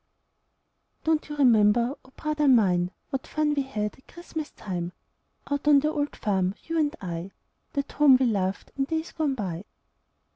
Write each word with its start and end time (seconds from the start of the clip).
Don't 1.03 1.29
you 1.29 1.35
remember, 1.35 1.93
oh, 2.03 2.09
brother 2.17 2.47
mine! 2.47 2.89
What 3.11 3.27
fun 3.27 3.53
we 3.53 3.61
had 3.61 3.95
at 3.95 4.07
Christmas 4.07 4.49
time, 4.49 4.93
Out 5.51 5.67
on 5.67 5.81
the 5.81 5.89
old 5.91 6.15
farm, 6.15 6.55
you 6.63 6.79
and 6.79 6.95
I 7.01 7.29
That 7.73 7.91
home 7.91 8.17
we 8.19 8.25
loved 8.25 8.71
in 8.75 8.85
days 8.85 9.11
gone 9.11 9.35
by? 9.35 9.65